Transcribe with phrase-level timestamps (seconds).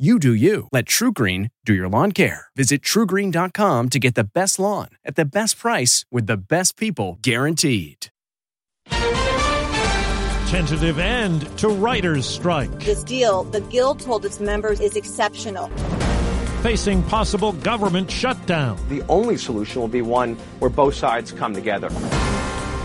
[0.00, 0.66] You do you.
[0.72, 2.46] Let TruGreen do your lawn care.
[2.56, 7.18] Visit trugreen.com to get the best lawn at the best price with the best people
[7.20, 8.06] guaranteed.
[10.48, 12.70] Tentative end to writers' strike.
[12.80, 15.68] This deal, the Guild told its members, is exceptional.
[16.62, 18.78] Facing possible government shutdown.
[18.88, 21.90] The only solution will be one where both sides come together.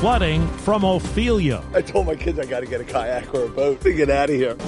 [0.00, 1.64] Flooding from Ophelia.
[1.72, 4.10] I told my kids I got to get a kayak or a boat to get
[4.10, 4.58] out of here.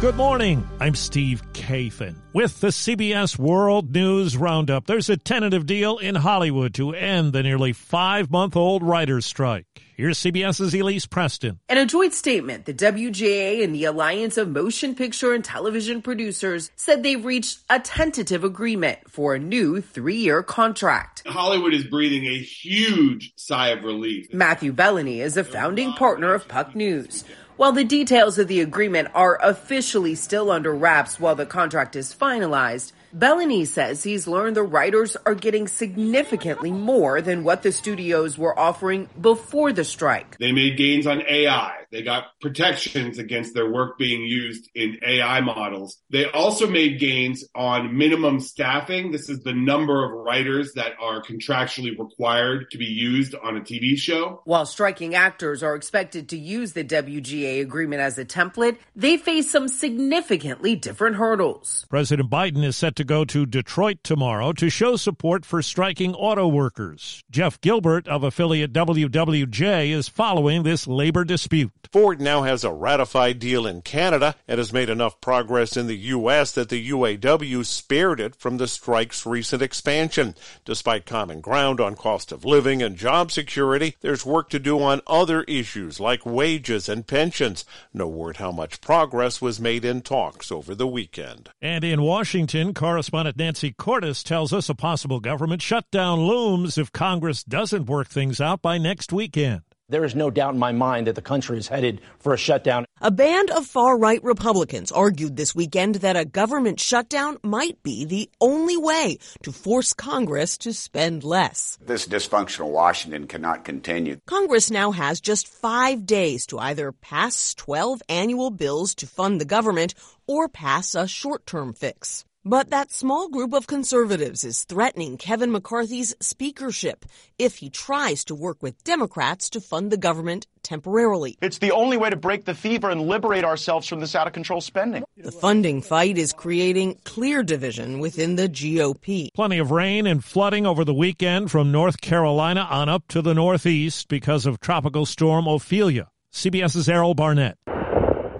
[0.00, 0.66] Good morning.
[0.80, 4.86] I'm Steve Kathan with the CBS World News Roundup.
[4.86, 9.66] There's a tentative deal in Hollywood to end the nearly five month old writer's strike.
[9.98, 11.60] Here's CBS's Elise Preston.
[11.68, 16.70] In a joint statement, the WGA and the Alliance of Motion Picture and Television Producers
[16.76, 21.24] said they've reached a tentative agreement for a new three year contract.
[21.26, 24.32] Hollywood is breathing a huge sigh of relief.
[24.32, 27.22] Matthew Belloni is a founding partner of Puck News.
[27.60, 32.14] While the details of the agreement are officially still under wraps while the contract is
[32.14, 38.38] finalized, Belloni says he's learned the writers are getting significantly more than what the studios
[38.38, 40.38] were offering before the strike.
[40.38, 41.72] They made gains on AI.
[41.90, 45.98] They got protections against their work being used in AI models.
[46.10, 49.10] They also made gains on minimum staffing.
[49.10, 53.60] This is the number of writers that are contractually required to be used on a
[53.60, 54.40] TV show.
[54.44, 59.50] While striking actors are expected to use the WGA agreement as a template, they face
[59.50, 61.86] some significantly different hurdles.
[61.90, 66.46] President Biden is set to go to Detroit tomorrow to show support for striking auto
[66.46, 67.22] workers.
[67.30, 71.72] Jeff Gilbert of affiliate WWJ is following this labor dispute.
[71.92, 75.96] Ford now has a ratified deal in Canada and has made enough progress in the
[75.96, 76.52] U.S.
[76.52, 80.36] that the UAW spared it from the strike's recent expansion.
[80.64, 85.00] Despite common ground on cost of living and job security, there's work to do on
[85.06, 87.64] other issues like wages and pensions.
[87.92, 91.50] No word how much progress was made in talks over the weekend.
[91.60, 97.44] And in Washington, correspondent Nancy Cordes tells us a possible government shutdown looms if Congress
[97.44, 99.62] doesn't work things out by next weekend.
[99.88, 102.86] There is no doubt in my mind that the country is headed for a shutdown.
[103.00, 108.04] A band of far right Republicans argued this weekend that a government shutdown might be
[108.04, 111.78] the only way to force Congress to spend less.
[111.80, 114.18] This dysfunctional Washington cannot continue.
[114.26, 119.44] Congress now has just five days to either pass 12 annual bills to fund the
[119.44, 119.94] government
[120.26, 122.24] or pass a short term fix.
[122.44, 127.04] But that small group of conservatives is threatening Kevin McCarthy's speakership
[127.38, 131.36] if he tries to work with Democrats to fund the government temporarily.
[131.42, 134.32] It's the only way to break the fever and liberate ourselves from this out of
[134.32, 135.04] control spending.
[135.18, 139.34] The funding fight is creating clear division within the GOP.
[139.34, 143.34] Plenty of rain and flooding over the weekend from North Carolina on up to the
[143.34, 146.08] Northeast because of Tropical Storm Ophelia.
[146.32, 147.58] CBS's Errol Barnett.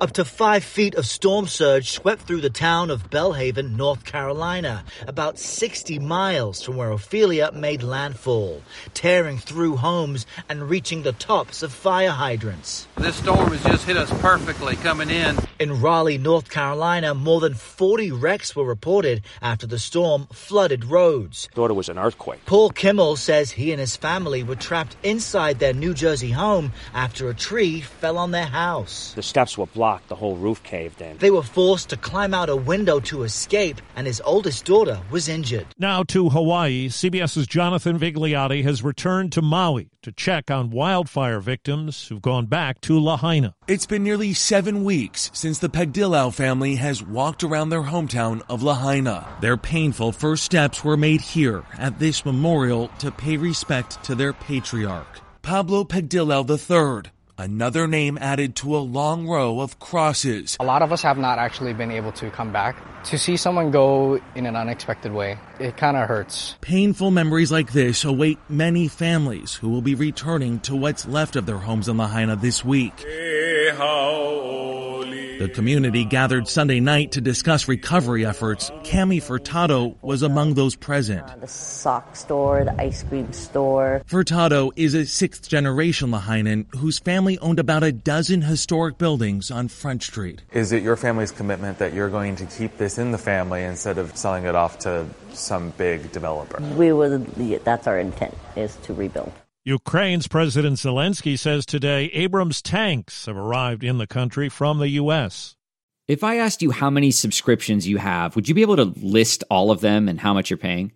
[0.00, 4.84] Up to five feet of storm surge swept through the town of Belhaven, North Carolina,
[5.08, 8.62] about 60 miles from where Ophelia made landfall,
[8.94, 12.86] tearing through homes and reaching the tops of fire hydrants.
[12.96, 15.36] This storm has just hit us perfectly coming in.
[15.58, 21.48] In Raleigh, North Carolina, more than 40 wrecks were reported after the storm flooded roads.
[21.52, 22.46] Thought it was an earthquake.
[22.46, 27.28] Paul Kimmel says he and his family were trapped inside their New Jersey home after
[27.28, 29.14] a tree fell on their house.
[29.14, 31.18] The steps were blocked the whole roof caved in.
[31.18, 35.28] They were forced to climb out a window to escape, and his oldest daughter was
[35.28, 35.66] injured.
[35.76, 42.06] Now to Hawaii, CBS's Jonathan Vigliotti has returned to Maui to check on wildfire victims
[42.06, 43.54] who've gone back to Lahaina.
[43.66, 48.62] It's been nearly seven weeks since the Pagdilau family has walked around their hometown of
[48.62, 49.26] Lahaina.
[49.40, 54.34] Their painful first steps were made here at this memorial to pay respect to their
[54.34, 60.56] patriarch, Pablo Pagdilau III another name added to a long row of crosses.
[60.60, 62.76] A lot of us have not actually been able to come back.
[63.04, 66.56] To see someone go in an unexpected way, it kind of hurts.
[66.60, 71.46] Painful memories like this await many families who will be returning to what's left of
[71.46, 73.04] their homes in Lahaina this week.
[75.38, 78.70] The community gathered Sunday night to discuss recovery efforts.
[78.82, 81.22] Cami Furtado was among those present.
[81.22, 84.02] Uh, the sock store, the ice cream store.
[84.08, 89.68] Furtado is a sixth generation Lahainen whose family owned about a dozen historic buildings on
[89.68, 90.42] Front Street.
[90.50, 93.98] Is it your family's commitment that you're going to keep this in the family instead
[93.98, 96.60] of selling it off to some big developer?
[96.74, 97.26] We would,
[97.62, 99.32] that's our intent, is to rebuild.
[99.68, 105.56] Ukraine's President Zelensky says today Abrams tanks have arrived in the country from the U.S.
[106.06, 109.44] If I asked you how many subscriptions you have, would you be able to list
[109.50, 110.90] all of them and how much you're paying?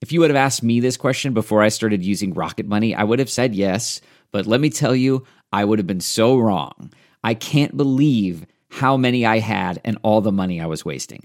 [0.00, 3.04] If you would have asked me this question before I started using Rocket Money, I
[3.04, 4.00] would have said yes.
[4.32, 6.92] But let me tell you, I would have been so wrong.
[7.22, 11.24] I can't believe how many I had and all the money I was wasting.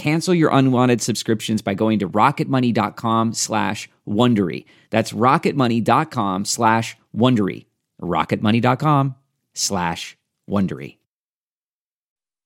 [0.00, 4.64] Cancel your unwanted subscriptions by going to rocketmoney.com slash Wondery.
[4.88, 7.66] That's rocketmoney.com slash Wondery.
[8.00, 9.14] rocketmoney.com
[9.52, 10.16] slash
[10.48, 10.96] Wondery.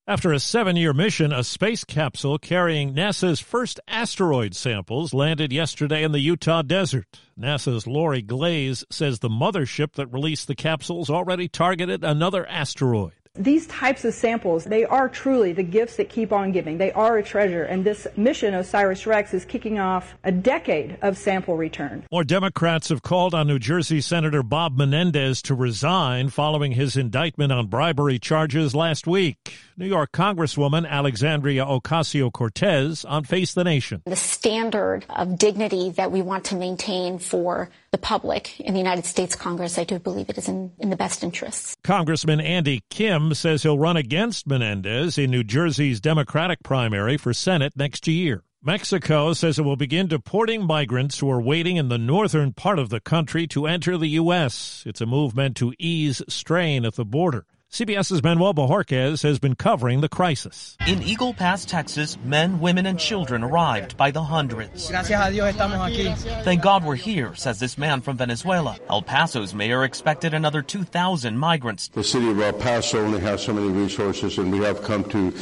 [0.09, 6.03] After a seven year mission, a space capsule carrying NASA's first asteroid samples landed yesterday
[6.03, 7.07] in the Utah desert.
[7.39, 13.13] NASA's Lori Glaze says the mothership that released the capsules already targeted another asteroid.
[13.37, 16.79] These types of samples, they are truly the gifts that keep on giving.
[16.79, 17.65] They are a treasure.
[17.65, 22.05] And this mission, OSIRIS REx, is kicking off a decade of sample return.
[22.13, 27.51] More Democrats have called on New Jersey Senator Bob Menendez to resign following his indictment
[27.51, 29.59] on bribery charges last week.
[29.77, 34.03] New York Congresswoman Alexandria Ocasio Cortez on Face the Nation.
[34.07, 39.05] The standard of dignity that we want to maintain for the public in the United
[39.05, 41.77] States Congress, I do believe it is in, in the best interests.
[41.83, 47.73] Congressman Andy Kim says he'll run against Menendez in New Jersey's Democratic primary for Senate
[47.75, 48.45] next year.
[48.63, 52.89] Mexico says it will begin deporting migrants who are waiting in the northern part of
[52.89, 54.85] the country to enter the U.S.
[54.87, 57.45] It's a move meant to ease strain at the border.
[57.75, 60.77] CBS's Manuel Bojorquez has been covering the crisis.
[60.87, 64.89] In Eagle Pass, Texas, men, women, and children arrived by the hundreds.
[64.89, 68.79] Thank God we're here, says this man from Venezuela.
[68.89, 71.89] El Paso's mayor expected another 2,000 migrants.
[71.89, 75.35] The city of El Paso only has so many resources, and we have come to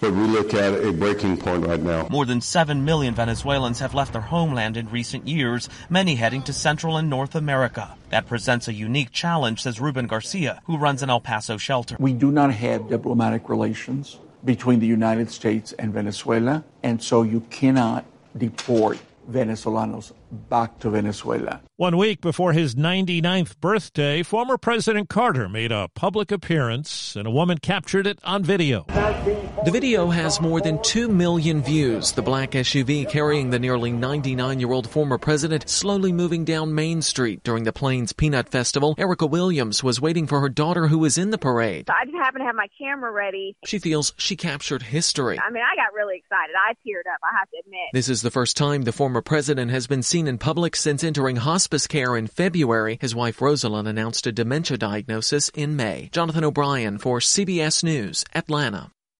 [0.00, 2.08] but we look at a breaking point right now.
[2.10, 6.52] More than 7 million Venezuelans have left their homeland in recent years, many heading to
[6.52, 7.96] Central and North America.
[8.08, 11.96] That presents a unique challenge, says Ruben Garcia, who runs an El Paso shelter.
[11.98, 17.40] We do not have diplomatic relations between the United States and Venezuela, and so you
[17.50, 18.06] cannot
[18.36, 18.98] deport
[19.30, 21.60] Venezolanos back to Venezuela.
[21.76, 27.30] One week before his 99th birthday, former President Carter made a public appearance and a
[27.30, 28.84] woman captured it on video.
[29.64, 32.12] The video has more than 2 million views.
[32.12, 37.02] The black SUV carrying the nearly 99 year old former president slowly moving down Main
[37.02, 38.94] Street during the Plains Peanut Festival.
[38.98, 41.88] Erica Williams was waiting for her daughter who was in the parade.
[41.90, 43.56] I just happened to have my camera ready.
[43.64, 45.38] She feels she captured history.
[45.38, 46.54] I mean, I got really excited.
[46.56, 47.88] I teared up, I have to admit.
[47.92, 51.36] This is the first time the former president has been seen in public since entering
[51.36, 52.98] hospice care in February.
[53.00, 56.08] His wife Rosalynn announced a dementia diagnosis in May.
[56.12, 58.90] Jonathan O'Brien for CBS News, Atlanta.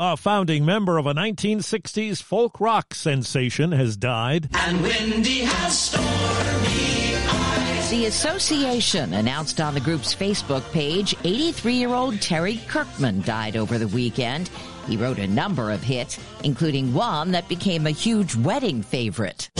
[0.00, 4.48] A founding member of a 1960s folk rock sensation has died.
[4.54, 7.90] And Windy has stormy eyes.
[7.90, 13.76] The association announced on the group's Facebook page 83 year old Terry Kirkman died over
[13.76, 14.50] the weekend.
[14.88, 19.50] He wrote a number of hits, including one that became a huge wedding favorite.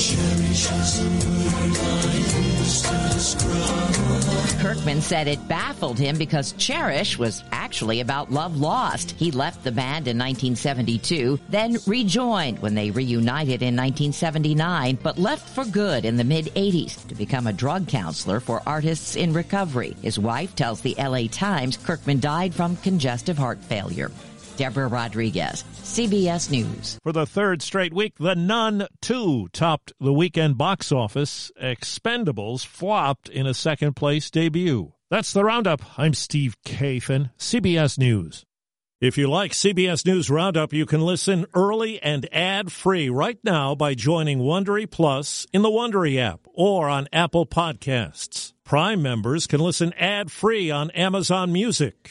[4.60, 9.10] Kirkman said it baffled him because Cherish was actually about love lost.
[9.12, 15.48] He left the band in 1972, then rejoined when they reunited in 1979, but left
[15.50, 19.94] for good in the mid 80s to become a drug counselor for artists in recovery.
[20.02, 24.10] His wife tells the LA Times Kirkman died from congestive heart failure.
[24.58, 26.98] Deborah Rodriguez, CBS News.
[27.04, 31.52] For the third straight week, The Nun 2 topped the weekend box office.
[31.62, 34.92] Expendables flopped in a second place debut.
[35.10, 35.98] That's the roundup.
[35.98, 38.44] I'm Steve Kathan, CBS News.
[39.00, 43.94] If you like CBS News Roundup, you can listen early and ad-free right now by
[43.94, 48.54] joining Wondery Plus in the Wondery app or on Apple Podcasts.
[48.64, 52.10] Prime members can listen ad-free on Amazon Music.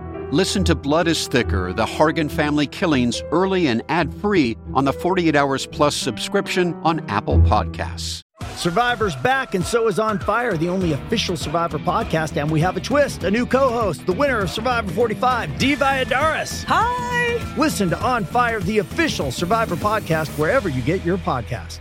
[0.31, 5.35] Listen to Blood is Thicker, The Hargan Family Killings early and ad-free on the 48
[5.35, 8.21] Hours Plus subscription on Apple Podcasts.
[8.55, 12.41] Survivor's back, and so is On Fire, the only official Survivor podcast.
[12.41, 15.75] And we have a twist a new co host, the winner of Survivor 45, Dee
[15.75, 16.63] Valladares.
[16.63, 17.55] Hi!
[17.57, 21.79] Listen to On Fire, the official Survivor podcast, wherever you get your podcast.